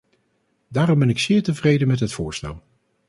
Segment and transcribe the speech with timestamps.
[0.67, 2.61] Daarom ben ik zeer tevreden met het voorstel.